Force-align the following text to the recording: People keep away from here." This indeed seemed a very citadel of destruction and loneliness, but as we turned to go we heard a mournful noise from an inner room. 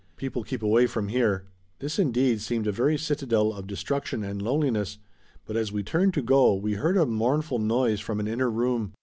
People 0.17 0.43
keep 0.43 0.63
away 0.63 0.87
from 0.87 1.09
here." 1.09 1.43
This 1.77 1.99
indeed 1.99 2.41
seemed 2.41 2.65
a 2.65 2.71
very 2.71 2.97
citadel 2.97 3.53
of 3.53 3.67
destruction 3.67 4.23
and 4.23 4.41
loneliness, 4.41 4.97
but 5.45 5.55
as 5.55 5.71
we 5.71 5.83
turned 5.83 6.15
to 6.15 6.23
go 6.23 6.55
we 6.55 6.73
heard 6.73 6.97
a 6.97 7.05
mournful 7.05 7.59
noise 7.59 7.99
from 7.99 8.19
an 8.19 8.27
inner 8.27 8.49
room. 8.49 8.93